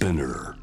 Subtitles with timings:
[0.00, 0.54] Spinner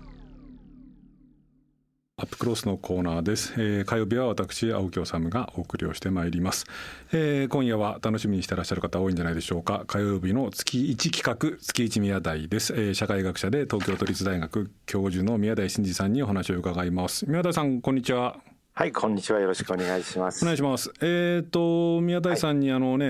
[2.18, 6.66] アップクロスのコーナーです、えー火曜日は私青木治がお送りをしてまいります、
[7.12, 9.84] えー今夜は楽しみにしてらっしゃる方多いんじゃないでしょうか。
[9.86, 17.30] 火曜日の月1企画月1宮台です、えー社会学者で東京都立大学教授の宮台真司さんにお話を伺います。
[17.30, 18.40] 宮台さんこんにちは。
[18.78, 19.40] はい、こんにちは。
[19.40, 20.46] よろしくお願いします。
[20.46, 20.94] お願いします。
[21.02, 23.10] えっ、と宮台さんにあのね、え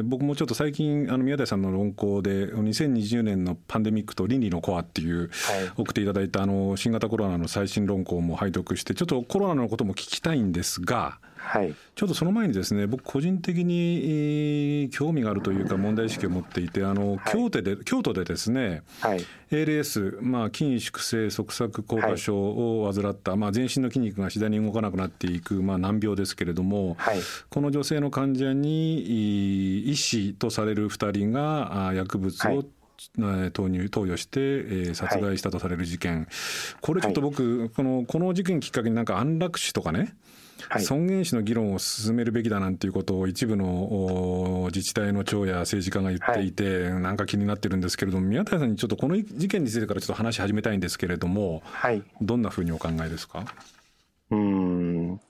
[0.00, 5.30] ー僕もちょっと最近あの宮台さんの論考で2020年のパンデミックと倫理のコアっていう、
[5.78, 11.18] 送っていただいたあの新型コロナの最新論考も拝読してちょっとコロナのことも聞きたいんですが。
[11.42, 11.74] はい。
[11.94, 19.24] ちょっとその前にですね僕個人的にえー興味があるというか問題意識を持っていてあの京都で京都でですねはい。
[19.50, 27.18] ALS、まあ、筋萎縮性側索硬化症を患った、まあ、全身の筋肉が次第に動かなくなっていく、まあ、難病ですけれども、はい。
[27.48, 32.66] この女性の患者にい医師とされる2人があ薬物を、はい
[33.18, 36.28] えー投入投与して、えー殺害したとされる事件、
[36.82, 40.12] これちょっと僕、このこの事件きっかけになんか安楽死とかね、はい
[40.78, 52.02] 尊厳死の議論を進めるべきだなんていうことを一部のお自治体の長や政治家が言っていて、なんか気になってるんですけれども宮台さんにちょっとこの事件についてからちょっと話し始めたいんですけれどもはい。
[52.20, 53.44] どんなふうにお考えですか？
[54.30, 55.20] うーん。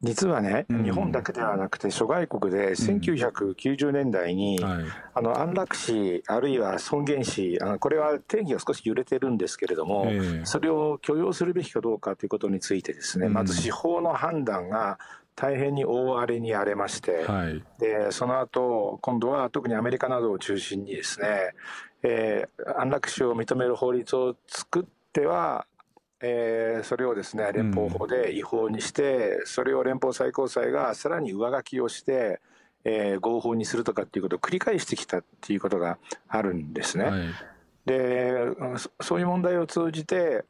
[0.00, 0.84] 実はね、うん。
[0.84, 4.84] 日本だけではなくて諸外国で1990年代に、はい。
[5.14, 10.44] あの安楽死あるいは尊厳死あのこれは定義が少し揺れてるんですけれども、ええ。
[10.44, 13.32] それを許容するべきかどうかということについてですね、うん。
[13.32, 14.98] まず司法の判断が
[15.34, 17.62] 大変に大荒れに荒れまして、はい。
[17.80, 21.28] でその後今度は特にアメリカなどを中心にですね、
[22.02, 25.66] えー安楽死を認める法律を作っては、
[26.20, 32.40] えーそれをですね連邦法で違法にして、それを連邦最高裁がさらに上書きをして、
[32.84, 37.04] えー合法にするとかっていうことを繰り返してきたっていうことがあるんですね。
[37.04, 37.22] はい。
[37.86, 38.34] で
[38.76, 40.44] そそういう問題を通じて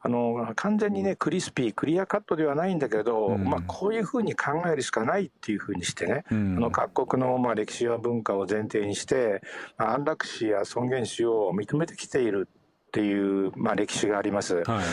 [0.00, 3.44] あの完全にねクリスピークリアカットではないんだけど、うん。
[3.44, 6.56] まあ、こういうふうに考えるしかないっていうふうにしてね、うん。
[6.56, 9.42] あの各国のまあ歴史や文化を前提にして、
[9.78, 12.48] まあ安楽死や尊厳死を認めてきている
[12.92, 14.56] っていう、まあ、歴史があります。
[14.64, 14.84] はい。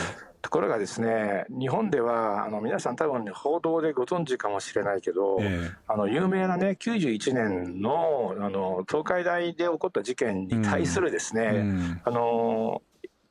[0.42, 12.00] ところがですね日本ではあの皆さん多分ね報道でご存知かもしれないけど、えあの有名なね91年のあの東海大で起こった事件に対するですね、えうん。
[12.02, 12.80] あの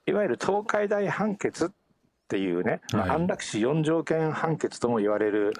[0.05, 1.69] いわゆる東海大判決っ
[2.27, 3.09] ていうね、まあはい。
[3.15, 5.53] 安楽死4条件判決とも言われる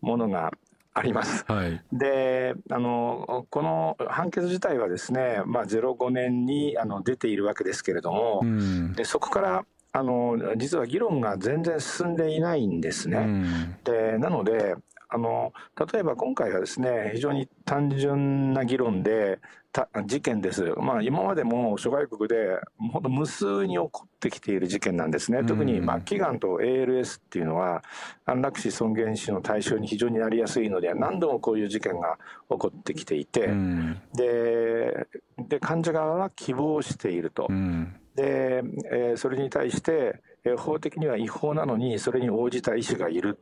[0.00, 0.52] ものが
[0.94, 1.44] あります。
[1.46, 13.18] はいであのこの判決自体はですね、まあ、05年にあの出ているわけですけれども、うんでそこからあの実は議論が全然進んでいないんですね。
[13.18, 14.76] うんでなので
[15.08, 15.52] あの
[15.92, 19.40] 例えば今回はですね非常に単純な議論で
[19.72, 22.58] た事件です、まあ、今までも諸外国で
[22.92, 25.46] 本当無数に起こってきている事件なんですね、うん。
[25.46, 27.82] 特に末期がんと ALS っていうのは
[28.24, 32.18] 安楽死尊厳死の対象に非常になりやすいので何度もこういう事件が
[32.50, 34.00] 起こってきていて、うん。
[34.14, 35.06] で
[35.38, 37.46] で患者側は希望していると。
[37.48, 37.94] うん。
[38.14, 43.38] で、えーそれに対して、えー法的には違法なのにそれに応じた医師がいる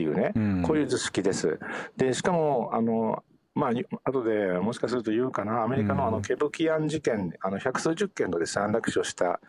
[0.00, 0.62] っていうね、うん。
[0.62, 1.58] こういう図式です。
[1.96, 3.22] でしかもあの
[3.52, 3.70] まあ、
[4.04, 6.14] 後でもしかすると言うかな、アメリカのあうん。
[6.14, 9.40] のケブキアン事件、あの百数十件のですね安楽死をした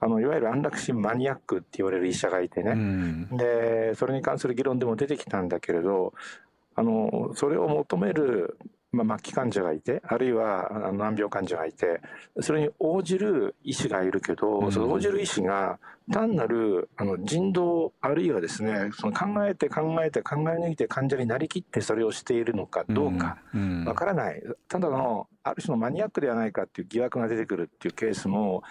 [0.00, 3.36] あの、いわゆる安楽死マニアックって言われる医者がいてうね、ん。
[3.36, 6.14] でそれに関する議論でも出てきたんだけれど、
[6.76, 8.56] あのそれを求める、
[8.90, 12.00] まあ、末期患者がいて、あるいは難病患者がいて、
[12.40, 14.72] それに応じる医師がいるけど、うん。
[14.72, 15.78] その応じる医師が
[16.10, 23.36] 単なるあの人道、あるいはですね、その考えて考えて考え抜いて患者になりきってそれをしているのかどうか。
[23.54, 23.84] うん。
[23.84, 28.62] わからない、ただのある種のマニアックではないかっていう疑惑が出てくるっていうケースも、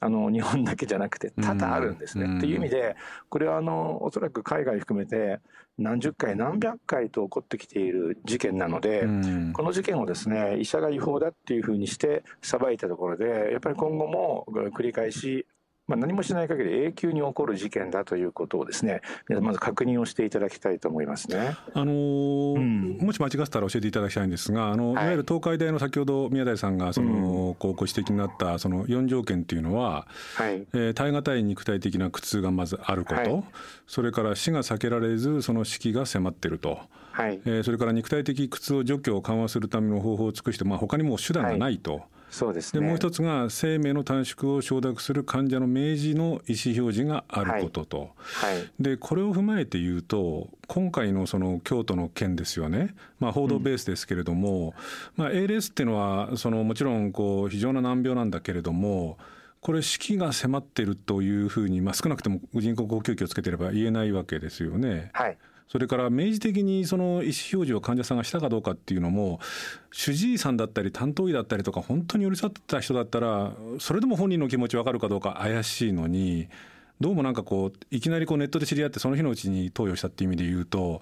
[0.00, 2.24] あの日本だけじゃなくて多々あるんですね。
[2.24, 2.38] うん。
[2.38, 2.96] っていう意味で、
[3.30, 5.40] これはあのおそらく海外含めて、
[5.78, 9.52] 何十回、何百回と起こってきている事件なので、うん。
[9.52, 15.46] この事件をですね医者が違法だっていうふうにして裁いたところで、やっぱり今後も繰り返し、
[15.92, 19.02] まあ、何もしない限り永久に起こる事件だということをですね、
[19.42, 21.54] まず確認をしていただきたいと思いますね。
[21.74, 22.98] あのーうん。
[22.98, 25.04] もし間違ってたら教えていただきたいんですがあの、はい。
[25.04, 30.06] い、わゆる東海大の先ほど宮台さんがその、うこうご指摘になったその4条件っていうのは、
[30.36, 30.66] はい。
[30.72, 33.44] えー耐え難い肉体的な苦痛がまずあること、はい。
[33.86, 36.78] それから死が避けられずその死期が迫っていると、
[37.10, 37.40] はい。
[37.44, 42.02] えーそれから肉体的苦痛を除去緩和するための方法を尽くして、まあ、他にもう手段がないと。
[42.32, 42.80] そうですね。
[42.80, 48.70] でもう一つが生命の短縮を承諾する患者の明示の意思表示があることと、はい。
[48.80, 54.74] でこれを踏まえて言うと今回のその京都の件ですよね、まあ、報道ベースですけれども、
[55.14, 59.18] まあ、ALS っていうのはそのもちろんこう非常な難病なんだけれども
[59.60, 65.10] これ死期が迫ってるというふうに、まあ、少なくとも人工呼吸器をつけてれば言えないわけですよね。
[65.12, 65.36] はい
[65.68, 69.40] それから明示的にその意思表示を患者さんがしたかどうかっていうのも
[69.90, 76.48] 主治医さんだったり担当医だったりとか本当に寄り添ってた人だったらそれでも本人の気持ち分かるかどうか怪しいのに
[77.00, 81.00] どうもなんかこういきなりこうネットで知り合ってその日のうちに投与したっていう意味で言うと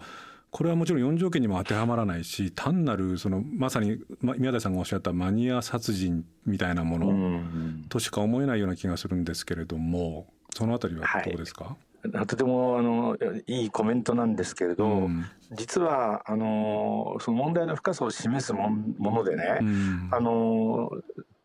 [0.51, 7.41] これはもちろん4条件にも当てはまらないし単なるそのまさに宮台さんがおっしゃったマニア殺人みたいなもの
[7.89, 11.90] としか思えないような気がするんですけれどもそのあたりはどうですか、はい
[12.27, 13.17] とてもあの
[13.47, 20.91] いいコメントなんですけれど、うん、実はあのその問題の深さを示すものでね、うん、あの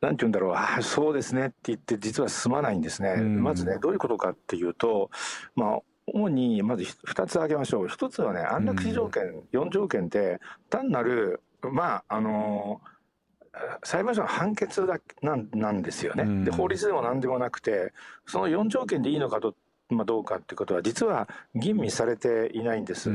[0.01, 5.09] なんて言うんだろうあそうですねって言って実は進まないんですね、うん、まずねどういうことかっていうと
[5.55, 7.87] まあ主にまず2つ挙げましょう。
[7.87, 12.79] 1つはね安楽死条件、うん、4条件って単なるまああの
[13.83, 17.93] 裁判所の判決だなんなんですよね、で法律でも何でもなくて
[18.25, 19.55] その4条件でいいのかと
[19.89, 23.11] まあ、どうかっていうことは実は吟味されていないんです。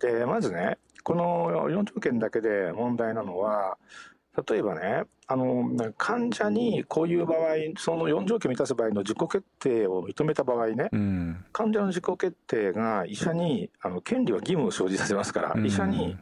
[0.00, 3.76] でまずねこの4条件だけで問題なのは
[4.48, 7.38] 例えばねあの患者にこういう場合
[7.78, 16.16] その4条件満たす場合の自己決定を認めた場合ね、うん、患者の自己決定が医者にあの権利は義務を生じさせますから、うん、医者に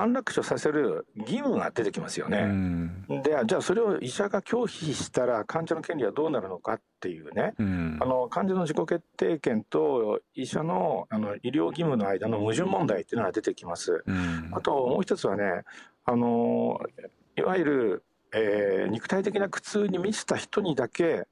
[0.00, 2.38] 安楽死をさせる義務が出てきますよね。
[2.38, 14.02] うん、でじゃあそれを医者が拒否したら患者の権利はどうなるのかっていうね、うん、あの患者の自己決定権と医者のあの医療義務の間の矛盾問題っていうのが出てきます。
[14.06, 15.62] うん、あともう一つはね
[16.04, 16.80] あの
[17.36, 21.26] いわゆる、えー、肉体的な苦痛に満ちた人にだけ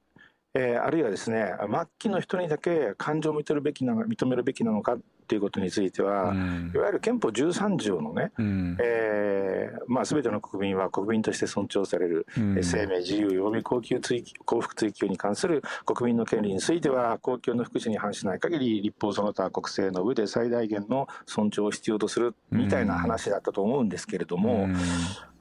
[0.55, 24.67] えー、あるいはですね末期の人にだけ感情を認めるべきなの認めるべきなのかっていうことについては、うん、いわゆる憲法13条のね、うん、えー、まあ、全ての国民は国民として尊重される、うん、生命自由及び高級追幸福追求に関する国民の権利については公共の福祉に反しない限り立法その他国政の上で最大限の尊重を必要とするみたいな話だったと思うんですけれども、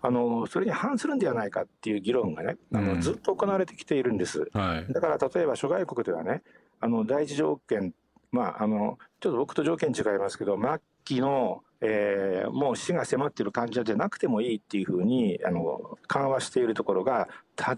[0.03, 6.43] あのそれに反するんではないかっていう議論がねあの、ずっと行われてきているんです、はい、だから例えば諸外国ではね
[6.81, 7.93] あの第一条件
[8.33, 17.77] まああのちょっと僕と条件違いますけど末期のえー、もう死が迫っている患者じゃなくてもいいっていうふうにあの緩和しているところが多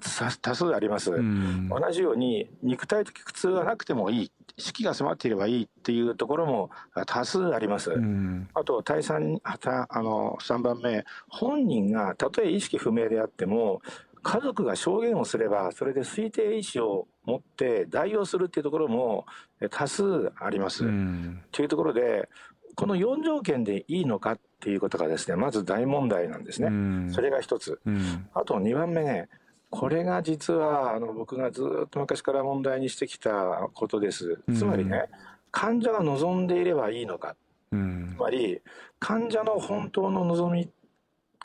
[0.54, 6.70] 数あります、うん、同じように肉体的苦痛がなくてもいい死期が迫っていればいいっていうところも
[7.06, 13.82] 多数あります、うん、あと第3あの3番目本人がたとえ意識不明であっても
[14.22, 19.26] 家族が証言をすればそれで推定意思を持って代用するっていうところも
[19.70, 20.84] 多数あります。
[20.84, 22.28] うん、というところで
[22.74, 26.68] この4条件でいいのかっていうことがですねまず大問題なんですね。
[26.68, 29.28] うん、それが一つ、うん、あと2番目ね
[29.70, 34.40] これが実はあの僕がずっと昔から問題にしてきたことです。
[34.54, 35.04] つまりね、
[35.52, 37.36] 患者が望んでいればいいのか、
[37.70, 37.74] つ
[38.18, 38.60] まり
[38.98, 40.68] 患者の本当の望み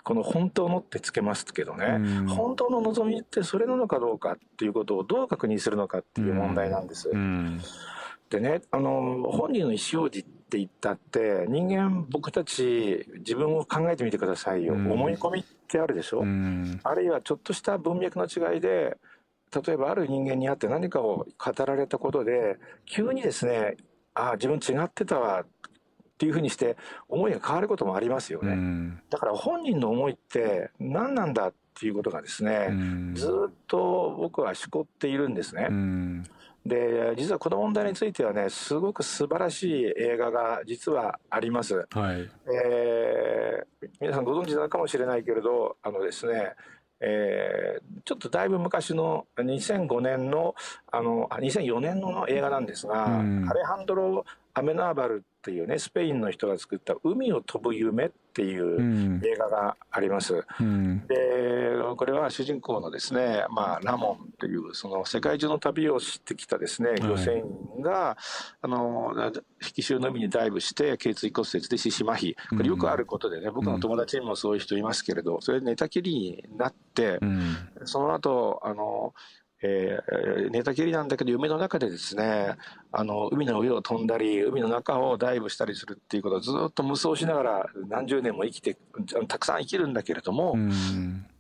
[0.06, 1.98] この本当のってつけますけどね、
[2.28, 7.10] 本当の望みってそれなのかどうかっていうことをどう確認するのかっていう問題なんです。
[8.30, 18.98] でねあの本人の意思表示って言ったって人間僕たち自分を考えてみてくださいよ、うん、思い込みってあるでしょ、うん、あるいはちょっとした文脈の違いで
[19.66, 23.78] 例えばある人間に会って何かを語られたことで急にですね
[24.14, 25.45] ああ自分違ってたわ
[26.16, 26.78] っていうふうにして
[27.10, 32.69] 思いが変わることもありますよね、うん、だから本人の思いって何なんだっていうことがですね、
[33.16, 35.68] ずっと僕はしこっているんですね。
[36.66, 41.86] で実はこの問題についてはねすごく素晴らしい映画が実はあります。
[41.92, 46.54] はい、えー、皆さんご存知なのかもしれないけれどあのですね
[47.02, 50.56] えー、ちょっとだいぶ昔の2005年の
[50.92, 60.44] あの2004年の映画なんですが、うん、アレハンドロ・アメナーバルっていうねスペインの人が作った「海を飛ぶ夢」っていう映画があります。
[60.59, 61.16] うん、で
[61.95, 67.37] これは主人公のですね、まあ、ラモンというその世界中の旅をしてきたですね漁船
[67.75, 68.23] 員が、はい、
[68.64, 69.14] あの
[69.64, 72.33] 引き潮の海にダイブして頸椎骨折で四肢麻痺。
[72.49, 79.14] これよくあることでね、僕の友達にもそういう人いますけれどそれで寝たきりになって、うん、その後あの
[79.62, 82.56] えー、寝たきりなんだけど夢の中でですね
[82.92, 88.78] あの海の上を飛んだり海の中をダイブしたりするっていうことをずっと無双しながら何十年も生きて
[89.28, 90.57] たくさん生きるんだけれども、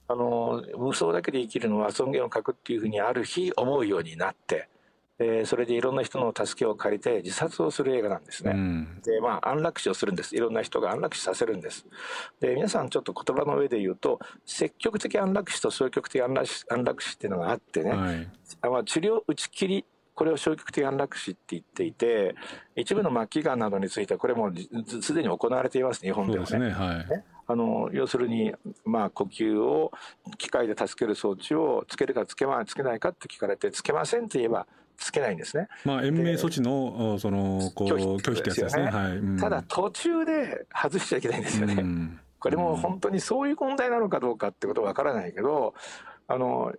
[0.07, 4.69] あの無双だけで生きるのは尊厳を欠くっていうふうにある日思うようになって
[5.17, 8.51] えー、それでいろんな人の助けを借りて自殺をする映画なんですね。
[8.53, 10.35] うん、で、まあ、安楽死をするんです。
[10.35, 11.85] いろんな人が安楽死させるんです。
[12.39, 18.27] で、皆さんちょっと言葉の上で言うと、積極的安楽死と消極的安楽死安楽死っていうのがあってね、はい、
[18.63, 22.35] まあ、治療打ち切りこれを消極的安楽死って言っていて、
[22.75, 24.49] 一部の末期がんなどについては、これも
[25.01, 26.59] すでに行われています、日本ではね。
[26.59, 28.53] ねはい、あの要するに、
[28.85, 29.91] まあ、呼吸を
[30.37, 35.67] 機械で助ける装置をつけるかつけ,、まあ、つけないかって聞かれて、つけませんと言えば、つけないんですね。
[35.83, 38.83] まあ、延命措置のそのこう拒否ってやつですね。
[38.85, 41.75] はい、ただ、途中で外しちゃいけないんですよね。
[41.75, 45.73] うん、これも本当にそういう問題なのかどうかってことはわからないけど、
[46.27, 46.73] あの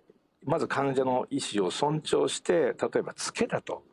[0.45, 3.83] まず患者の意思を尊重して例えばつけたと。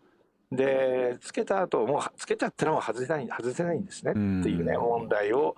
[0.52, 5.56] でつけた後もうつけちゃったらもう外せない外せないんですねっていうね問題を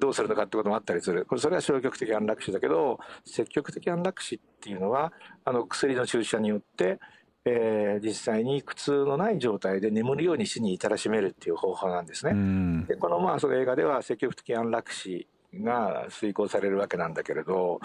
[0.00, 5.12] どうするのかってこともあったりするこれそれは消極的安楽死だけど積極的安楽死っていうのは
[5.44, 6.98] あの薬の注射によって、
[7.44, 12.86] えー、実際に苦痛のない状態で眠るように死に至らしめるっていう方法なんですね。
[12.86, 17.80] でこのまあその映画では積極的安楽死が遂行されるわけなんだけれど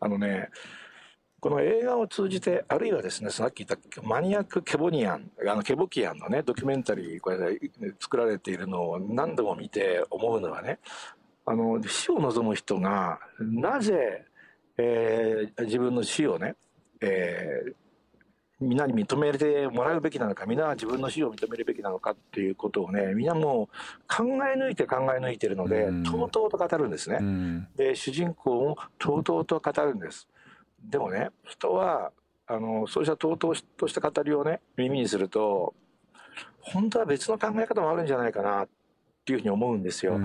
[0.00, 0.50] あのね
[1.42, 7.58] この映画を通じて、あるいはですね、さっき言ったマニアック・ケボニアン、あのケボキアンのね、ドキュメンタリー、これ、
[7.98, 10.78] 作られているのを何度も見て思うのはね、
[11.44, 14.24] あの、死を望む人が、なぜ、
[14.78, 16.54] えー、自分の死をね、
[17.00, 17.74] えー、
[18.62, 27.68] みんなに認めてもらうべきなのか、みんなは自分の死を認めるべきなのかっていうことをね、みんなもう考え抜いて考え抜いてるので、とうとうと語るんですね。
[27.76, 30.28] で、主人公もとうとうと語るんです。
[30.88, 32.12] でもね人は
[32.46, 35.74] あのそうしたとうとうとした語りをね耳にすると
[36.60, 38.68] 本当は別の考え方もあるんじゃないかなっ
[39.24, 40.20] ていうふうに思うんですよ。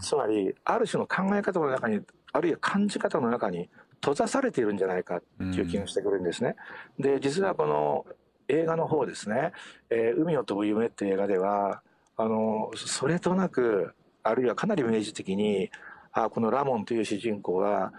[0.00, 2.00] つまりある種の考え方の中に
[2.32, 3.68] あるいは感じ方の中に
[4.00, 6.56] 閉ざされているんじゃないかっていう気がしてくるんですね。
[6.98, 8.06] で実はこの
[8.48, 9.52] 映画の方ですね
[9.90, 11.82] 「えー、海を飛ぶ夢」っていう映画では
[12.16, 15.70] あのそれとなくあるいはかなり明示的に
[16.12, 17.92] あこのラモンという主人公は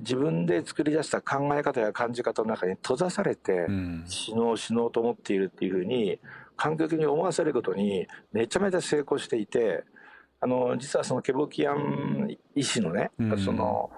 [0.00, 3.66] 自分で作り出した考え方や感じ方の中に閉ざされて
[4.06, 6.18] 死のう死のうと思っているっていうふうに
[6.56, 9.84] 観客に思わせることにめちゃめちゃ成功していて
[10.40, 13.10] あの実はそのケボキアン医師のね、
[13.44, 13.90] その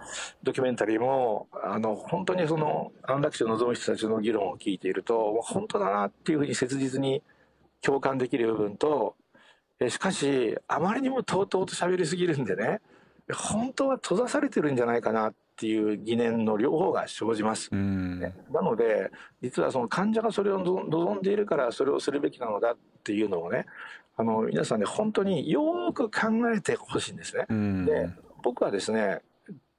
[0.43, 7.23] ドキュメンタリーもあの本当にその安楽死を望む人たちの議論を聞いていると本当だなっていうふうに切実に
[7.83, 9.17] 共感できる部分と
[9.89, 12.81] しかしあまりにもとうとうと喋りすぎるんでね
[13.35, 17.69] 本当は閉ざされてるんじゃないかなっていう疑念の両方が生じます。
[18.51, 19.11] なので
[19.43, 23.67] 実はその患者がそれを望んでいるからそれをするべきなのだっていうのをね
[24.21, 27.47] あの皆さんね本当によく考えてほしいんですね。
[27.87, 28.11] で
[28.43, 29.23] 僕はですね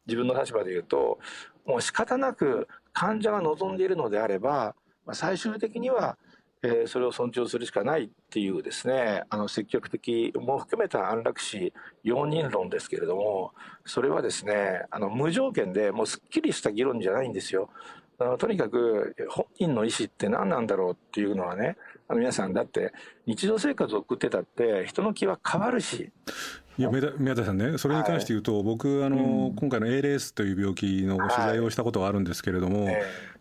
[0.07, 1.19] 自分の立場で言うと
[1.63, 4.75] もう仕方なく患者が望んでいるのであれば
[5.13, 6.17] 最終的には
[6.63, 17.71] えー、それを尊重するしかないっていうですねあの積極的も含めた安楽死容認論ですけれどもそれはですねあの無条件でもうすっきりした議論じゃないんですよ。
[18.19, 21.77] あのとにかく本人の意思って何なんだろうっていうのはね
[22.11, 22.91] あの皆さんだって
[23.25, 26.11] 日常生活を送ってたって人の気は変わるし。
[26.77, 32.95] いや宮田さんね、それに関して言うと、はい、僕あの、うん、今回の ALS という病気の取材をしたことがあるんですけれども、はい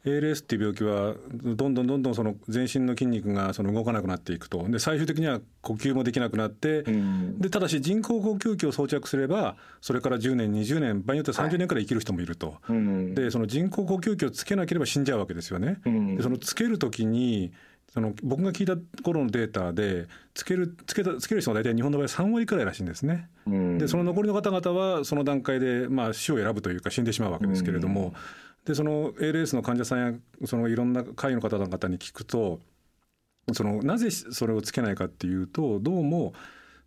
[0.05, 4.67] ALS っていう病気はどんどんどんどんその全身の筋肉がその動かなくなっていくと。
[4.69, 15.81] で最終的には呼吸もできなくなって、うん、でただし人工呼吸器を装着すればそれから10年20年場合によっては30年から生きる人もいると、はい、でその人工呼吸器をつけなければ死んじゃうわけですよね。
[15.85, 17.53] うん、でそのつける時に
[17.93, 23.29] その僕が聞いた頃のデータでつけるつけたつける人が大体日本の場合3割くらいらしいんですね。
[23.47, 28.09] うん、でその残りの方々はその段階でまあ死を選ぶというか死んでしまうわけですけれども。
[28.09, 28.13] うん
[28.63, 30.13] でその ALS の患者さんや
[30.45, 32.61] そのいろんな会の方々に聞くと
[33.55, 36.35] そのなぜそれをつけないかっていうとどうも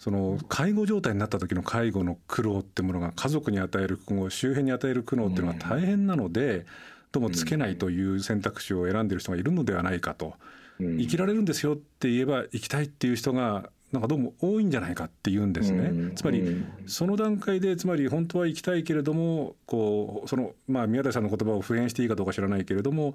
[0.03, 6.65] その介護状態になった時の介護の苦労ってものが家族に与える苦悩周辺に与える苦悩っていうのが大変なので、
[7.13, 10.33] どうもつけないという選択肢を選んでる人がいるのではないかと、
[10.79, 16.11] 生きられるんですよって言えば生きたいっていう人がなんかどうも多いんじゃないかって言うんですね。
[16.15, 23.13] つまりその段階でつまり本当は行きたいけれどもこうそのまあ宮台さんの言葉を復元していいかどうか知らないけれども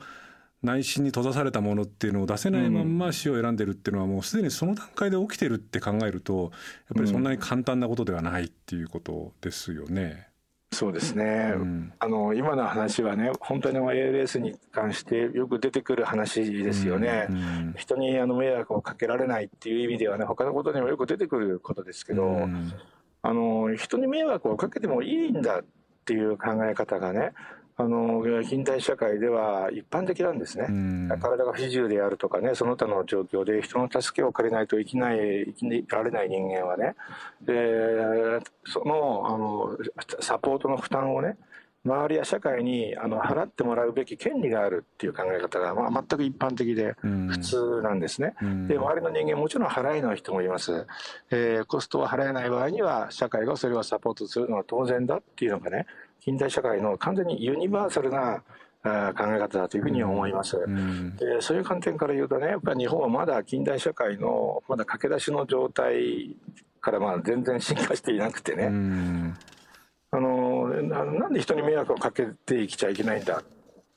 [0.63, 6.51] 内心に閉ざされたものっていうのを出せないまんま死を選んでるっていうのはもうすでにその段階で起きてるって考えるとやっ
[6.97, 10.28] ぱりそんなに簡単なことではないっていうことですよね。
[10.71, 22.49] そうですね、うん、あの今の話はね本当に ALS に関してよく出てくる話ですよね、うんうん、人にあの迷惑をかけられないっていう意味ではね他のことにもよく出てくることですけど、
[23.23, 25.65] あの人に迷惑をかけてもいいんだっ
[26.05, 27.33] ていう考え方がね
[27.81, 30.67] あの近代社会では一般的なんですね、
[31.21, 36.97] 体が不自由であるとかね、その他の状況で人の助けを借りないと生きない生きられない人間はね、
[37.41, 39.79] でそのあの
[40.21, 41.37] サポートの負担をね、
[41.89, 48.35] 周りや社会にあの払ってもらうべき権利があるっていう考え方が、まあ、全く一般的で普通なんですね。
[48.69, 50.87] で周りの人間もちろん払えない人もいます、
[51.31, 55.87] えー、コストは払えない場合には社会がそれをサポートするのは当然だっていうのがね
[56.21, 58.43] 近代社会の完全にユニバーサルな
[58.83, 66.37] 考え方だというふうに思います、うん、でそういう観点から言うとねやっぱり日本はまだ近代社会のまだ駆け出しの状態
[66.81, 69.58] からまあ全然進化していなくてね、うん、あ
[70.83, 73.45] のなんで人に迷惑をかけてきちゃいけないんだっ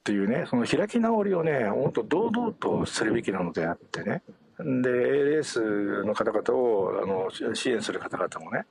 [0.03, 4.23] ていうねその開き直りをね本当堂々とするべきなのであってね。
[4.57, 8.65] で ALS の方々をあの支援する方々もね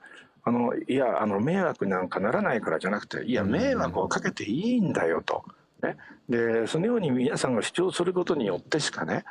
[0.45, 5.45] あのいやあの迷惑なんかならないからじゃなくていや迷惑をかけていいんだよと。
[5.83, 5.97] ね、
[6.29, 9.25] でそのように皆さんが主張することによってしかね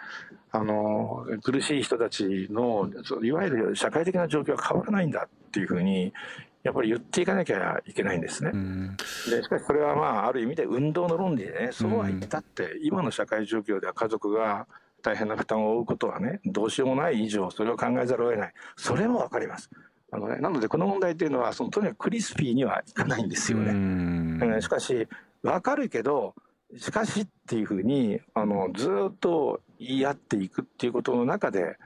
[0.51, 2.89] あの苦しい人たちの
[3.21, 6.11] いわゆる社会的な状況は変わらないんだっていうふうに
[6.63, 8.51] やっぱり言っていかなきゃいけないんですね。
[9.29, 14.67] でしかしこれはまあある意味で運動の論理でねそうは言ったって今の社会状況では家族が
[15.01, 19.69] 大変な負担を負うことはねどうしようもない以上それを考えざるを得ないそれも分かります。
[20.11, 24.61] あのね、なのでこの問題というのはそのとにかくクリスピーにはいかないんですよね。
[24.61, 25.07] しかし
[25.43, 26.33] 分かるけど
[26.77, 31.77] しかしっていうふうにあのずっと言い合っていくっていうことの中で、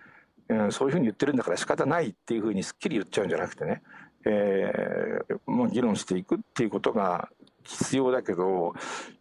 [0.49, 3.81] うん、そういうふうに言ってるんだから仕方ないっていうふうにすっきり言っちゃうんじゃなくてね、
[4.25, 7.29] えー、もう議論していくっていうことが
[7.63, 8.73] 必要だけど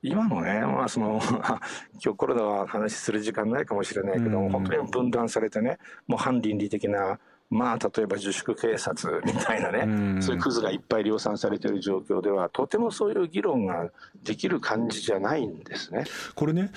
[0.03, 1.21] 今のね、まあ、その
[2.03, 7.19] 今日コロナは話する時間ないかもしれないけど、本当に分断されてねもう反倫理的な
[7.53, 13.91] まあ、例えば自粛警察みたいなね、そういうクズがいっぱい量産されている状況では、とてもそういう議論が
[14.25, 16.05] できる感じじゃないんですね。
[16.35, 16.73] これね、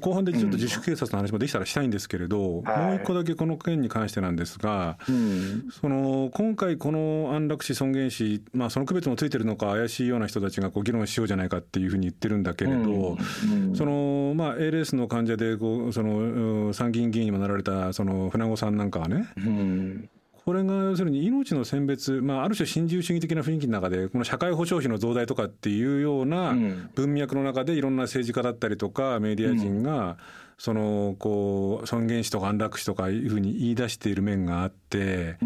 [0.00, 13.68] 後半でちょっと自粛警察の話もできたらしたいんですけれど、うん、もう一個だけこの件に関してなんですが、はい、その今回、この安楽死、尊厳死、まあ、その区別もついてるのか、怪しいような人たちがこう議論しようじゃないかっていうふうに言ってるんだけれど、うん。
[13.68, 20.09] うん、そのまあ、ALS の患者でこうその参議院議員にもなられたその船子さんなんかはね、うん
[20.44, 26.54] これが要するに命の選別、まあ、ある種新自由主義的な雰囲気の中でこの社会保障費の増大とかっていうような
[26.94, 30.16] 文脈の中でいろんな政治家だったりとかメディア人が、
[30.60, 35.38] そのこう尊厳死とか安楽死とかいうふうに言い出している面があって、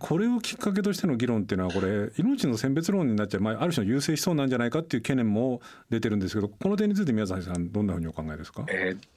[0.00, 9.15] これをきっかけとしての議論っていうのはこれ命の選別論になっちゃう、まあ、ある種の優勢思想なんじゃないかっていう懸念も出てるんですけどこの点について宮崎さんどんなふうにお考えですか、えー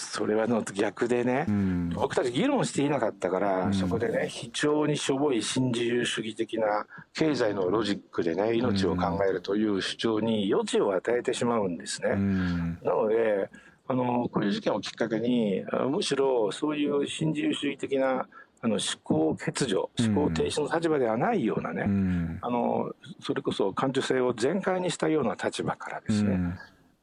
[0.00, 12.10] それはの逆でね、うん、僕たち議論していなかったから、うん、そこでね非常にしょぼい新自由主義的な経済のロジックでね命を考えるという主張に余地を与えてしまうんですね。
[12.10, 13.50] うん、なので
[13.86, 18.26] あのこういう事件をきっかけにむしろそういう新自由主義的な
[18.62, 26.38] あの思考欠如思考停止の立場ではないようなね、あのそれこそ感受性を全開にしたような立場からですね、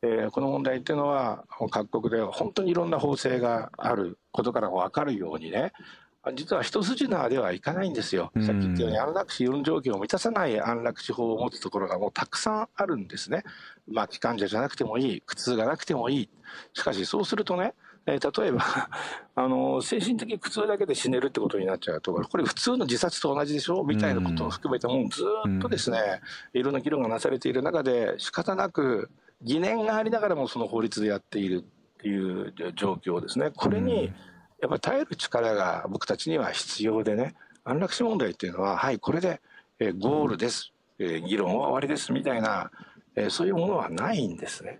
[0.04, 5.74] えー、この問題っていうのは各国で本当にいろんな法制があることから分かるようにね
[6.36, 13.44] 実は一筋縄ではいかないんですよ、さっき言ったように安楽死4条件を満たさない安楽死法を持つところがもうたくさんあるんですね、
[13.88, 16.30] まあ、機関者じゃなくてもいい、苦痛がなくてもいい、
[16.74, 17.74] しかしそうするとね、
[18.08, 18.62] えー、例えば
[19.36, 23.84] あの精神的苦痛だけで死ねるってことになっちゃうとこれ普通の自殺と同じでしょ？
[23.84, 25.24] みたいなことを含めてもうず
[25.58, 26.22] っとですね、
[26.54, 29.10] いろんな議論がなされている中で仕方なく
[29.42, 33.52] 疑念がありながらもその法律でやっているっていう状況ですね。
[33.56, 34.06] これに
[34.62, 39.42] やっぱり耐える力が僕たちには必要でね、安楽死問題っていうのは、はい、これで
[40.00, 42.72] ゴールです、議論は終わりですみたいな、
[43.30, 44.80] そういうものはないんですね。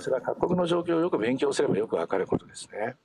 [0.00, 2.96] それは各国の状況をよく勉強すればよくわかることですね。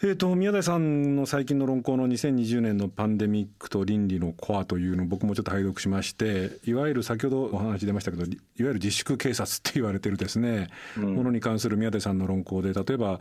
[0.00, 13.18] えーと、宮台さんの最近の論考の2020年のパンデミックと倫理のコアというのを僕もちょっと拝読しましていわゆる先ほどお話出ましたけどいわゆる自粛警察って言われてるですね、うん、ものに関する宮台さんの論考で例えば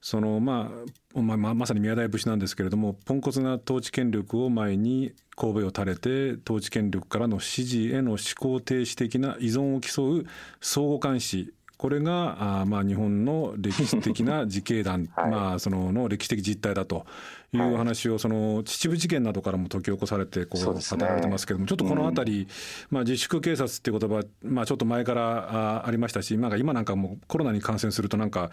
[0.00, 0.70] その、ま
[1.16, 10.26] あ、まあ、まさに宮台節なんですけれどもポンコツな統治権力を前に神戸を垂れて統治権力からの指示への思考停止的な依存を競う
[10.60, 17.06] 相互監視これがあまあ日本の歴史的な 自警団、はい、まあそのの歴史的実態だと
[17.52, 22.48] いう話をその秩父事件などからも解き起こされてこう語られてますけどもちょっとこの辺り、
[22.90, 28.52] まあ自粛警察っていう言葉まあちょっと前からあありましたしなんか今なんかもコロナに感染するとなんか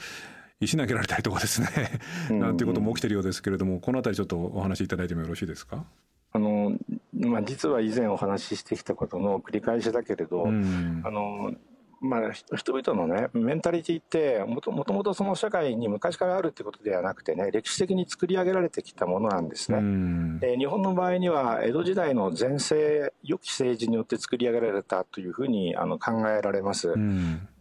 [0.59, 1.99] 石投げられたりとかですね
[2.31, 5.85] なんていうことも起きてるようですけれどもこの辺りちょっとお話しいただいてもよろしいですか？
[6.31, 6.75] あの
[7.13, 11.53] まあ、実は以前お話ししてきたことの繰り返しだけれど、あの
[12.01, 20.39] まあ、人々のね、メンタリティってもと、もともとその社会に昔からあるってことではなくてね、歴史的に作り上げられてきたものなんですね。
[20.39, 26.93] で日本の場合には、江戸時代の前世、良き政治によって作り上げられたというふうにあの考えられます。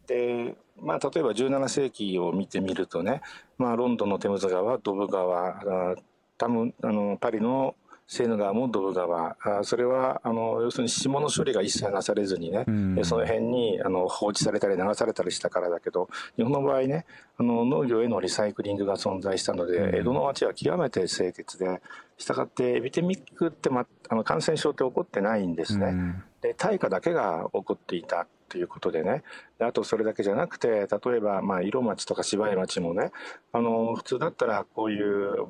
[0.07, 3.20] でまあ、例えば17世紀を見てみるとね、
[3.59, 5.96] まあ、ロンドンのテムズ川、ドブ川、
[6.38, 7.74] タムあのパリの
[8.11, 17.05] セーヌ川もドブ川あそれはあの要するに下の処理が一切なされずにね、うん、その辺にあの放置されたり流されたりしたからだけど日本の場合ね
[17.37, 21.83] あの農業へのリサイクリングが存在したので、うん、江戸の町は極めて清潔で
[22.16, 25.87] したがってエビテミックって、ま、あの感染症って起こってないんですね。
[25.87, 29.23] うん、で大火だけが起こっていたということでね。
[29.61, 33.12] あとそれだけじゃなくて例えばまあ色町とか芝居町もね
[33.53, 35.47] あの普通だったらこういう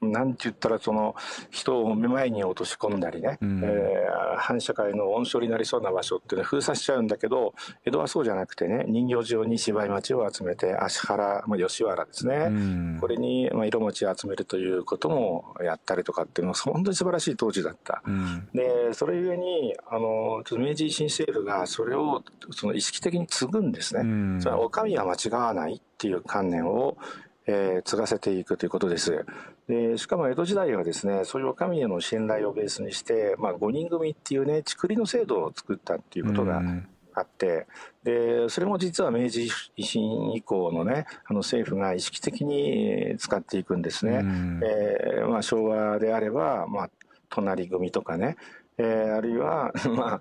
[0.00, 1.14] なんて言ったらその
[1.50, 18.02] 人を目前に落とし込んだりね、うん、えー、反社会の温床になりそうな場所っていうのは封鎖しちゃうんだけど江戸はそうじゃなくてね人形上に芝居町を集めて芦原、まあ、吉原ですね、うん、これに、まあ、色餅を集めるということもやったりとかっていうのは本当に素晴らしい当時だった。
[18.06, 24.02] うん、でそれゆえにあの明治維新政府がそれをその意識的に継ぐんですね。
[24.02, 26.96] うん、それはお上は間違わないっていう観念を
[27.50, 29.24] えー、継がせていくということです。
[29.68, 36.62] でしかも江戸時代はですねそういう神への信頼をベースにして、まあ、5人組っていうね竹林の制度を作ったっていうことが
[37.14, 37.66] あって、
[38.04, 44.22] でそれも実は明治維新以降のねあの政府が意識的に使っていくんですね。
[44.62, 46.90] えー、まあ、昭和であれば、まあ、
[47.30, 48.36] 隣組とかね、
[48.76, 50.20] えー、あるいは、 まあ、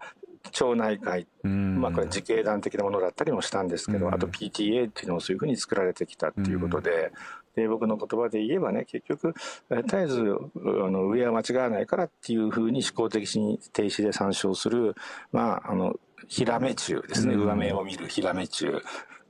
[0.51, 7.11] 町内会、まあ、これ自警団的なものだったりもしたんですけど、あと PTA っていうのもそういうふうに作られてきたっていうことで、
[7.55, 9.33] で僕の言葉で言えばね結局
[9.71, 14.93] 絶えずあの上は間違わないからっていうふうに思考的に停止で参照する、
[15.31, 15.95] まあ、あの
[16.27, 18.81] ヒラメ中ですね、上目を見るヒラメ中。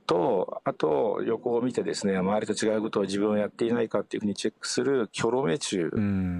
[0.06, 5.90] と、あと、横を見てですね、周りと違うことを自分はやっていないかっていうふうにチェックする、キョロメ中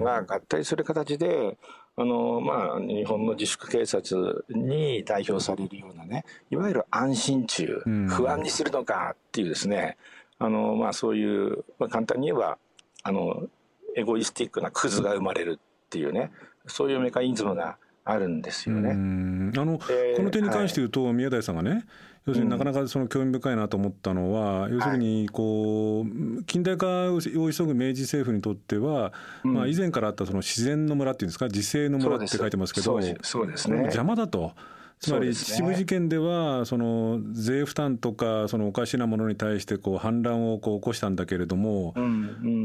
[0.01, 1.59] が合体する形で、
[2.01, 9.97] あの、まあ、日本の自粛警察に代表されるようなね、いわゆる安心中、不安にするのかっていうですね、
[10.39, 12.57] あの、まあ、そういう、まあ、簡単に言えば、
[13.03, 13.49] あの、
[13.97, 16.31] エゴイスティックなクズが生まれるっていうね、
[16.69, 18.91] そういうメカニズムがあるんですよね。
[18.91, 21.85] あの、えー、この点に関して言うと、はい、宮台さんがね、
[22.29, 27.31] 要するになかなかその興味深いなと思ったのは、うん、要するにこう近代化を急
[27.65, 29.13] ぐ明治政府にとっては、
[29.45, 33.71] うん、まあ、以前からあったその自然の村っていうんですか自生の村って書いてますけどそうです。
[33.71, 33.79] ね。
[33.79, 34.53] 邪魔だと。
[35.01, 41.95] つまり秩父事件ではその税負担とかそのおかしなものに対してこう反乱をこう起こしたんだけれども、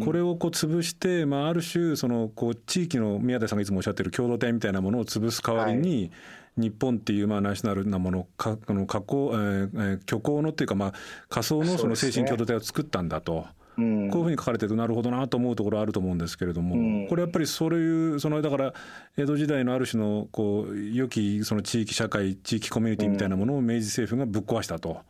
[0.04, 6.12] これをこう潰して、まあ、ある種そのこう地域の宮台さんがいつもおっしゃってる共同体みたいなものを潰す代わりに、
[6.58, 10.94] 日本っていうまあナショナルなものかあの加工、えー、虚構のっていうかまあ
[11.30, 13.46] 仮想のその精神共同体を作ったんだと。
[13.76, 14.70] こういうふうに書かれてる。
[14.70, 18.74] となるほどなと思うところあると思うんですけれども、うん、これやっぱりそういうそのだから
[19.18, 25.02] 江戸時代のある種のこう良きその地域社会地域コミュニティみたいなものを明治政府がぶっ壊したと。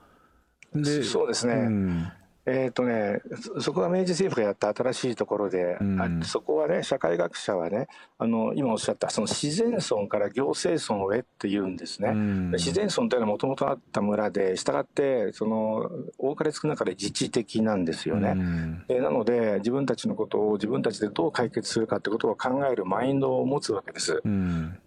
[0.73, 2.11] でそうですね、うん
[2.45, 3.21] えーとね、
[3.59, 24.21] そこは明治政府がやった新しいところで、うん、そこはね社会学者はねあの今おっしゃったその自然村から行政村へっていうんですね、うん、自然村というのはもともとあった村でしたがってその多かれ少なかれ自治的なんですよね、うん、でなので自分たちのことを自分たちでどう解決するかってことを考えるマインドを持つわけです、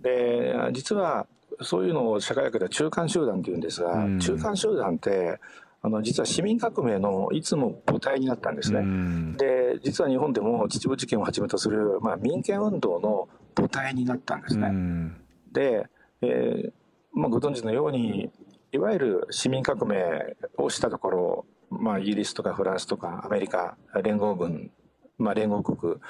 [0.02, 1.26] で実は
[1.62, 5.40] そういうのを社会学では中間集団っていうんですが、中間集団って
[5.86, 9.36] あの実は市民革命のいつも母体になったんですね。
[9.38, 14.72] で実は日本でも秩父事件をはじめとする、まあ、民権運動の母体になったんですね。
[15.52, 15.86] で、
[16.22, 16.72] えー
[17.12, 18.30] まあ、ご存知のように
[18.72, 24.72] いわゆる市民革命をしたところ、まあ、イギリスとかフランスとかアメリカ連合軍、
[25.18, 26.00] まあ、連合国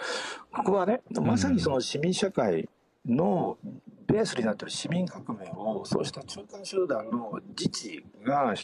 [0.55, 2.67] ここはねまさにその市民社会
[3.05, 3.59] の
[4.07, 8.55] ベースになっている市民革命をそうした中間集団の自治が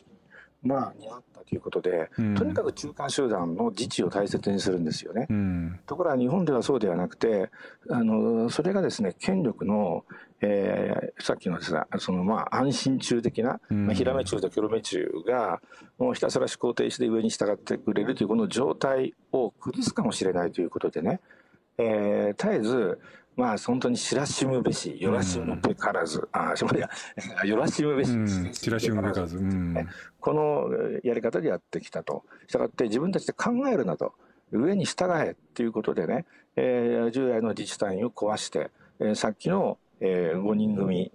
[0.63, 5.27] まあ、担ったということで、うん、とにかく中間集団の自治を大切にするんですよね。
[5.29, 7.51] うん、ところが日本ではそうではなくて、
[7.91, 10.05] あのそれがですね権力の、
[10.41, 15.61] えー、さっきのですねそのまあ安心中的な、まあ、ヒラメ中とキョロメ中が
[15.99, 21.21] もうひたすら思考停止で上に従ってくれるというこの状態を崩すかもしれないということでね、
[21.79, 23.01] えー、絶えず
[23.37, 26.91] まあ本当に知らしむべし、よらしむべからず、うん、あ、しまりや、
[27.47, 28.11] よらしむべし、
[28.53, 29.75] 知らしむべからず、うん、
[30.21, 30.69] この
[31.03, 32.25] やり方でやってきたと。
[32.47, 34.15] したがって自分たちで考えるなと。
[34.51, 41.11] 上に従えっていうことでね、えー、従来の自治体を壊して、えー、さっきの、えー、5人組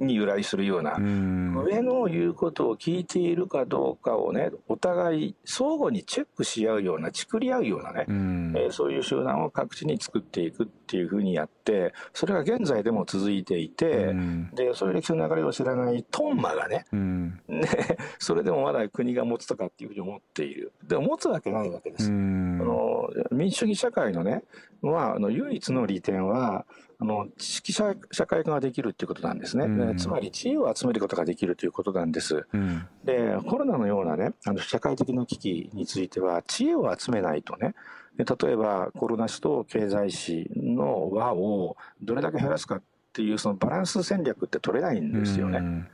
[0.00, 14.14] に由来するような、上の言うことを聞いているかどうかをね、お互い相互にチェックし合うような、作り合うようなね、えー、そういう集団を各地に作っていくっていうふうにやって、それが現在でも続いていて、
[14.52, 17.68] で、そういう歴史の流れを知らないトンマがね、ね、
[18.18, 20.72] それでもまだ国が持つとかっていうふうに思っている。
[20.86, 22.08] でも持つわけないわけです。
[22.08, 24.42] あの民主主義社会のね、
[24.80, 26.66] まあ、あの唯一の利点は、
[27.02, 27.96] あの知識社
[28.28, 37.74] 会化ができるっていうことなんですね、うん、つまり知恵を集めることができるということなんです、うん、でコロナのようなねあの社会的な危機については知恵を集めないとね。
[38.18, 42.82] 例えばコロナ死と経済死の輪をどれだけ減らすかっ
[43.14, 45.88] ていうそのバランス戦略って取れないんですよね、うん、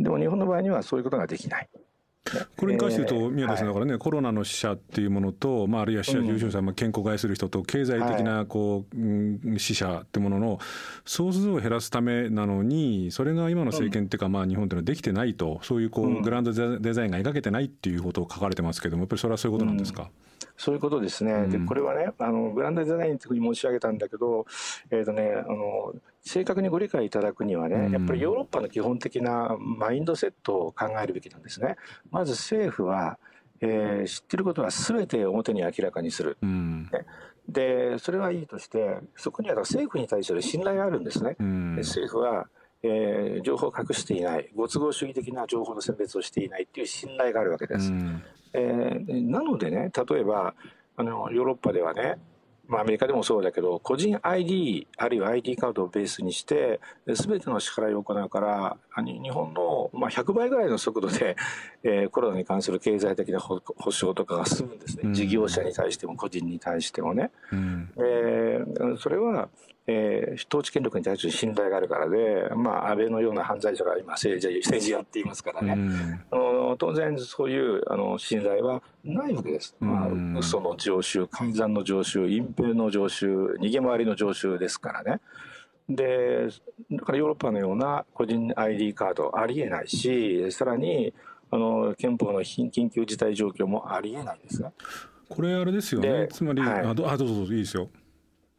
[0.00, 1.68] でも日本の場合にはそういうことができない
[2.56, 10.58] これに関して言うと、宮田さん、だからね、コロナの死者っていうものと、まあ、あるいは死者、重症者、まあ、健康を害する人と、経済的なこう、死者ってものの
[11.06, 20.10] 総数を減らすためなのに、それが今の政権っていうか、まあ、日本っていうのはできてないと、そういうこうグランドデザインが描けてないっていうことを書かれてますけども、やっぱりそれはそういうことなんですか？
[20.60, 24.44] そういうことですね、うん、でこれはねあのグランドデザインというふうに申し上げたんだけど、
[24.90, 31.76] えーとね、あの正確にご理解いただくにはね、うん、やっぱりヨーロッパの基本的なマインドセットを考えるべきなんですね。
[32.10, 33.18] まず政府は
[33.62, 37.04] えー、知ってることは全て表に明らかにする、うん、ね、
[37.46, 42.46] でそれはいいとしてそこには政府に対する信頼があるんですね、うん、政府は、
[42.82, 48.22] えー、情報を隠していないご都合主義的な情報の選別をしていないっていう信頼があるわけです、うん、
[48.54, 50.54] えー、なのでね例えば
[50.96, 52.18] あのヨーロッパではね
[52.70, 61.36] まあ、アメリカでもそうだけど個人 ID あるいは ID カードをベースにして全ての支払いを行うから日本のまあ100倍ぐらいの速度で、
[61.82, 67.32] えー、コロナに関する経済的な保障とかが進むんですね、うん、事業者に対しても個人に対してもね。
[67.52, 68.49] うん、えー、
[68.98, 69.48] それは
[69.90, 79.74] えー、統治権力に対する信頼があるからで、まあ、安倍のような犯罪者が今政治、政治やっていますからね、うん、あの当然そういうあの信頼はないわけです。
[79.80, 85.20] まあ、嘘の常習、改ざんの常習、隠蔽の常習、逃げ回りの常習ですからね。
[85.88, 86.48] で、
[86.92, 91.12] だからヨーロッパのような個人 ID カードありえないし、さらに、
[91.50, 94.72] あの、憲法の緊急事態状況もありえないですね。
[95.28, 96.28] これあれですよね。
[96.30, 97.88] つまり、はい、あどうぞどうぞいいですよ。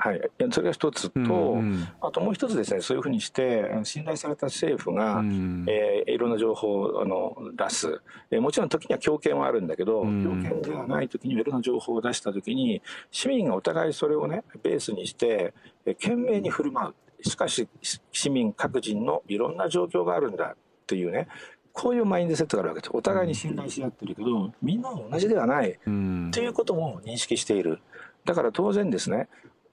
[0.03, 15.53] はい、それが一つと、うんうん、あともう一つですねそういうふうにして信頼された政府が、うん、えー、いろんな情報をあの出す、えー、もちろん時には強権はあるんだけど、うん、強権ではない時にいろんな情報を出した時に市民がお互いそれをねベースにして、
[15.85, 16.95] えー、懸命に振る舞う。
[17.23, 17.69] しかし
[18.11, 21.27] 市民各人のいろんな状況があるんだっていうね
[21.73, 22.91] こういうマインドセットがあるわけです。
[22.93, 27.79] お互いに信頼し合ってるけどみんな同じではない、うん、っていうことも認識している。
[28.25, 29.29] だから当然ですね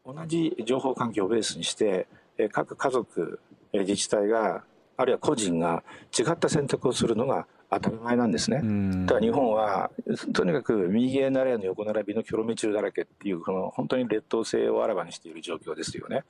[0.09, 2.07] 同じ情報環境をベースにして
[2.53, 3.41] 各家族
[3.75, 4.65] 自治体が
[4.97, 5.85] あるいは個人が
[6.19, 8.63] 違った選択をするのが当たり前なんですね。
[9.05, 9.91] だから日本は
[10.33, 16.25] とにかく右へなれの横並びのキョロメ中だらけっていうこの本当に劣等性をあらわにしている状況ですよね。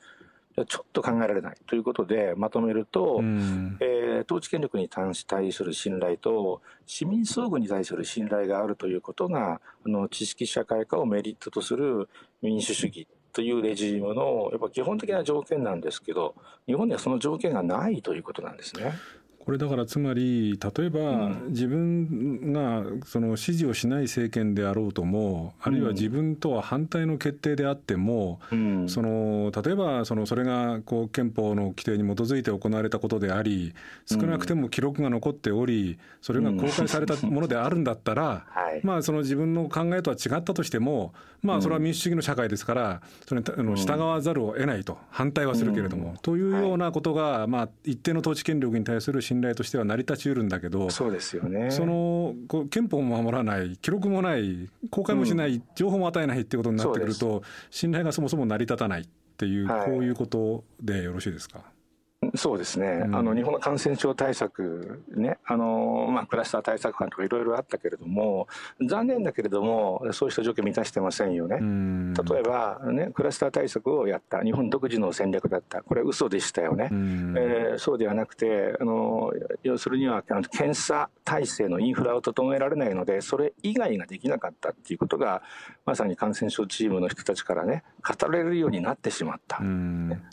[0.67, 12.09] ちょっと考えられないということでまとめると、えー、統治権力に対する信頼と市民相互に対する信頼があるということがあの知識社会化をメリットとする
[12.43, 16.35] 民主主義というレジームのやっぱ基本的な条件なんですけど
[16.67, 18.95] 日本にはその条件がないということなんですね。
[19.49, 28.41] これだからつまり例えば自分がその支持をしない政権であろうともあるいは自分とは反対の決定であっても、
[28.89, 33.73] その例えばそのそれがこう憲法の規定に基づいて行われたことであり
[34.05, 38.45] 少なくても記録が残っておりそれが公開されたものであるんだったら、
[38.83, 59.07] まあその自分の考えとは違ったとしてもまあそれは民主主義の社会ですからそれに従わざるを得ないと反対はするけれども、というようなことがまあ一定の統治権力に対する信信頼としては成り立ちうるんだけどそうですよねそのこ憲法も守らない記録もない公開もしない、うん、情報も与えないっていうことになってくると信頼がそもそも成り立たないっ
[59.39, 61.61] ていう、こういうことでよろしいですか。
[62.39, 68.49] そうですね、うん、あの日本の感染症対策、ねあのまあ、クラスター対策官とかいろいろあったけれども、
[68.81, 71.57] 残念だけれども、そうした条件満たしてませんよね。
[71.59, 76.89] 例えば、ね、クラスター対策をやった、日本独自の戦略だった、これ、嘘でしたよね。
[76.91, 85.43] えー、そうではなくて、あの要するには検査体制のインフラを整えられないので、それ以外ができなかったっていうことが、
[85.85, 89.61] まさに感染症チームの人たちからね、語られるようになってしまった。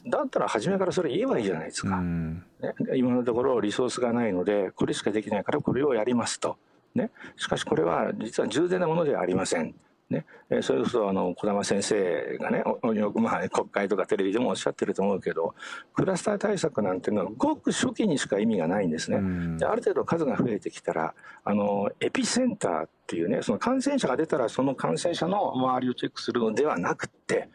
[0.06, 1.94] だったら初めからそれ言えばいいじゃないですか。
[1.97, 6.58] か、ね、今のところリソースがないのでこれしかできないからこれをやりますと、
[6.93, 9.75] ね、しかしこれは実は従前なものではありません。
[10.08, 10.23] ね、
[10.62, 15.55] それこそあの児玉先生がねよくまあ国会とかテレビでもおっしゃってると思うけど
[15.95, 19.58] クラスター対策なんていうのはごく初期にしか意味がないんですね。
[19.58, 27.49] である程度数が増えてきたらあのエピセンターっていうねその感染者が出たらその感染者の周りをチェックするのではなくて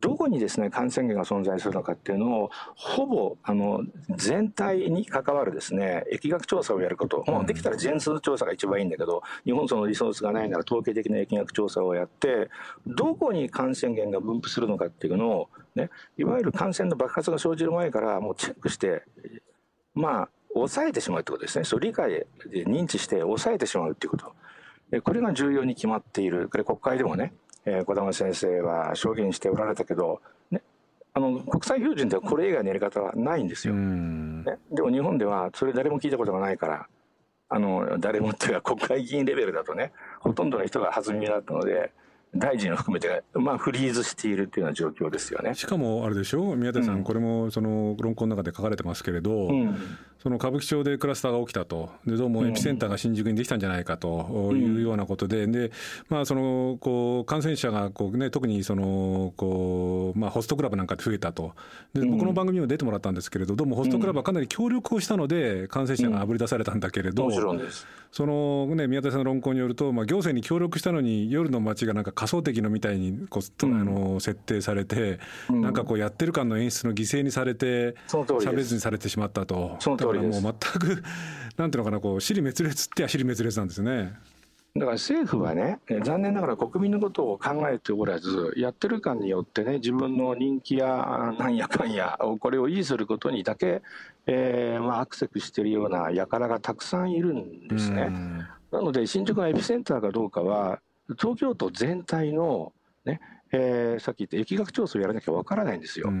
[0.00, 3.82] どこにですね感染源が存在するのかっていうのをほぼあの
[4.16, 12.50] 全体に関わるですね疫学調査をやること、もうできたら全数調査が一番いいんだけど日本そのリソースがないなら統計的な疫学調査をやって
[12.86, 19.02] どこに感染源が分布するのかっていうのを、ね、いわゆる感染の爆発が生じる前からもうチェックして
[19.94, 21.64] まあ抑えてしまうってことですね。
[21.64, 22.26] そう理解で
[22.66, 24.32] 認知して抑えてしまうっていうこと。
[25.02, 26.48] これが重要に決まっている。
[26.48, 30.62] これ国会でもねえー、児玉先生は証言しておられたけど、ね、
[31.14, 33.74] あの国際標準ではこれ以外のやり方はないんですよ。
[33.74, 36.86] ね、でも日本ではそれ誰も聞いたことがないから
[37.48, 41.92] あの誰もっていうか国会議員レベルだとねほとんどの人が弾みだったので。
[42.36, 45.54] 大臣を含めて、まあ、フリーズしているというような状況ですよね。
[45.54, 46.52] しかもあれでしょ？
[46.52, 49.78] う、宮田さん、うん、これもその論考の中で書かれてますけれど、うん、
[50.22, 55.70] その歌舞伎町でクラスターが起きたと、でどうもエピセンターが新宿にできたんじゃないかというようなことで、で
[56.08, 61.52] まあ、そのこう感染者がこう、ね、特にそのこう、まあ、ホストクラブなんかで増えたと。
[61.94, 67.30] で、僕の番組にも出てもらったんですけれど、どうもホストクラブはかなり協力をしたので、感染者があぶり出されたんだけれど、
[68.10, 77.94] その、ね、宮田さんの論考によると、まあ、行政に協力したのに、夜の街がなんか仮想的のみたいにこう、あの設定されて、なんかこうやってる感の演出の犠牲にされて、
[78.40, 79.76] 差別にされてしまったと。
[80.12, 80.42] その通りです。
[80.42, 81.02] もう全く
[81.56, 84.14] なんていうのかなこう尻滅裂っては尻滅裂なんですね。
[84.76, 93.82] だから政府はね、残念ながら国民のことを考えておらず、やってる感によってね、自分の人気やなんやかんや、これを維持することにだけ、
[94.26, 98.12] えーまあ、アクセスしているような輩がたくさんいるんですね。
[98.70, 100.80] なので、新宿がエピセンターかどうかは、
[101.18, 102.72] 東京都全体の、
[103.04, 106.12] ねえー、さっき言った疫学調査をやらなきゃわからないんですよ。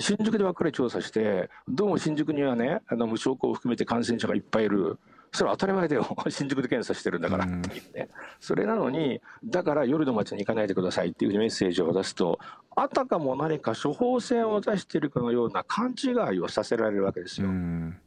[0.00, 4.98] 新宿でばっかり調査して、どうも新宿にはね、あの無症候を含めて感染者がいっぱいいる。
[5.32, 6.16] それは当たり前だよ。
[6.28, 8.08] 新宿で検査してるんだからっていうね。
[8.40, 12.38] それなのに、だから夜の街に行かないでくださいっていうメッセージを出すと、
[12.74, 17.48] あたかも何か処方箋を出しているかのような勘違いをさせられるわけですよ。
[17.48, 17.98] ね、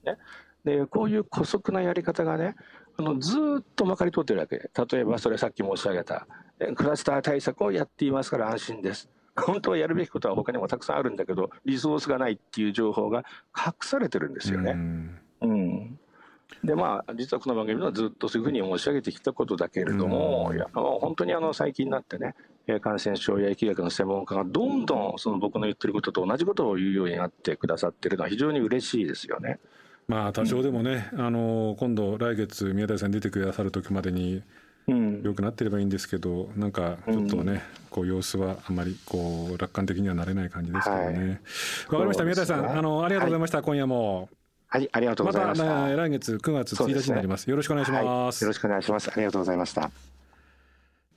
[0.63, 2.56] でこういう姑息なやり方がね、
[2.97, 4.58] あのずっとまかり通ってるわけ。
[4.58, 6.28] 例えばそれさっき申し上げた、
[6.75, 9.10] クラスター対策をやっていますから安心です。
[9.41, 13.23] 本当はやるべきことは他にもたくさんあるんだけど、リソースがないっていう情報が
[13.56, 14.71] 隠されてるんですよね。
[14.71, 15.99] うん、うん
[16.63, 22.36] でまあ、実はこの番組はずっとそういうふうに申し上げてきたことだけれども、いや本当にあの最近になってね、
[22.82, 29.60] 感染症や疫学の専門家がどんどんその僕の言ってることと同じことを言うようになってくださってるのは非常に嬉しいですよね。
[30.08, 34.43] まあ多少でもね、うん、あの今度来月宮台さん出てくださる時までに
[35.23, 41.02] 良くなってればいいんですけど、なんかちょっとね、うん、こう様子はあんまりこう楽観的にはなれない感じですけどね。
[41.02, 44.30] わ、はい、かりました、宮台さん、あのありがとうございました、はい、今夜も。
[44.67, 45.65] はい、ありがとうございました。
[45.65, 49.10] また、来月9月1日になります、ね、よろしくお願いします、はい、よろしくお願いします。
[49.12, 49.89] ありがとうございました。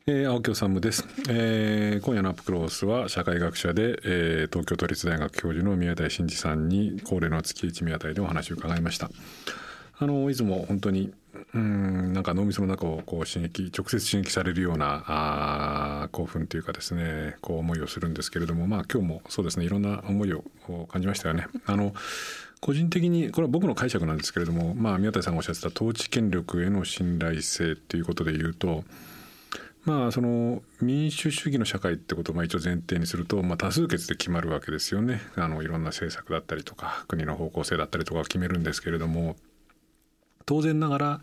[0.04, 9.10] えー、青木治です、えー、今夜のアップクロースは社会学者で、えー、東京都立大学教授の宮台真司さんに恒例の月一宮台でお話を伺いました。
[9.98, 11.12] あのいつも本当に
[11.54, 20.44] うんなんか脳みその中をこう刺激直接刺激されるようなあ興奮というかですねこう思いをするんですけれどもまあ今日もそうですねいろんな思いを
[20.88, 21.46] 感じましたよね。
[21.66, 21.94] あの
[22.60, 28.84] 個人的にこれは僕の解釈なんですけれども、まあ、宮台さんがおっしゃってた統治権力への信頼性っていうことで言うと
[29.84, 35.20] まあその民主主義の社会ってことをまあ一応前提にすると、まあ、多数決で決まるわけですよね。
[35.34, 39.34] あのいろんな政策だったりとか国の方向性だったりとか決めるんですけれども
[40.46, 41.20] 当然ながら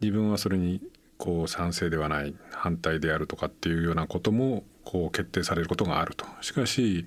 [0.00, 0.80] 自分はそれに
[1.18, 6.24] こう賛成ではない反対であるとかっていうようなこともこう決定されることがあると。
[6.40, 7.04] しかし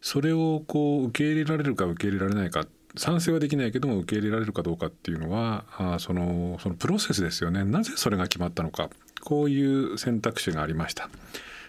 [0.00, 2.66] それをこう受け入れられるか受け入れられないか
[2.96, 7.64] 賛成はできないけども受け入れられるかどうかっていうのはあそのそのプロセスですよね。
[7.64, 8.90] なぜそれが決まったのか。
[9.24, 11.08] こういう選択肢がありました。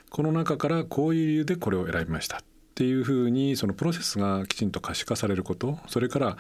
[0.10, 2.38] この中からこういう理由でこれを選びました。
[2.38, 2.40] っ
[2.76, 5.80] ていうふうにそのプロセスがきちんと可視化されること。
[5.88, 6.38] それから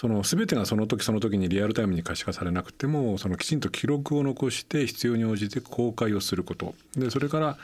[0.00, 7.58] その全てがその時その時にリアルタイムに可視化されなくてもそのきちんと記録を残して必要に応じて公開をすることでそれから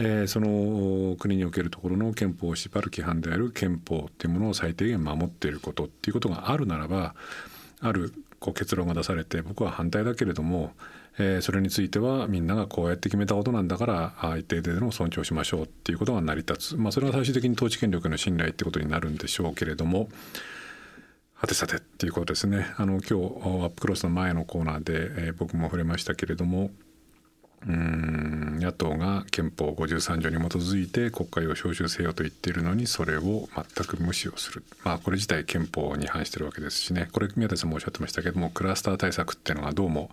[0.00, 7.16] えー、その国におけるところの憲法を縛る規範である憲法っていうものを最低限守っていることっていうことがあるならば
[7.80, 10.70] あるこう結論が出されて僕は反対だけれども、
[11.18, 20.10] えー、それについてはみんながこうやって決めたことなんだから一定程度の尊重しましょうっていうことが成り立つ、まあ、それは最終的に統治権力の信頼ってことになるんでしょうけれども。
[21.40, 22.66] はてさてっていうことですね。
[22.78, 23.16] あの今日ア
[23.66, 24.92] ップクロスの前のコーナーで、
[25.26, 26.72] えー、僕も触れましたけれども
[27.64, 37.08] うん野党が憲法53条に基づいて国会を召集せよと言っているのにそれを全く無視をする、まあ、これ自体憲法に反してるわけですしね。
[37.12, 40.10] これ宮田さんもおっしゃってましたけどもクラスター対策っていうのがどうも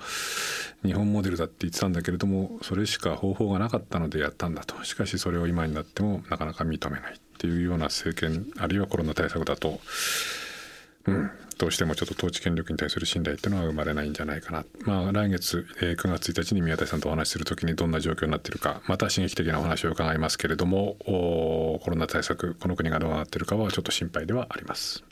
[0.83, 4.83] 日本モデルだって言ってたんだけれどもそれしか方法がなかったのでやったんだと。
[4.83, 9.79] しかしそれを今になってもなかなか認めないっていうような政権あるいはコロナ対策だと
[11.07, 18.81] うん、どうしてもちょっと統治権力に対する信頼っていうのは生まれないんじゃないかな、まあ、来月、えー、9月1日に宮台さんとお話しするときにどんな状況になっているか。
[18.87, 25.03] また刺激的なお話を伺いますけれどもコロナ対策この国がどうなっているかはちょっと心配ではあります。